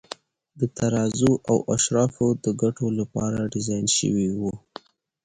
[0.59, 4.53] د تزار او اشرافو د ګټو لپاره ډیزاین شوي وو.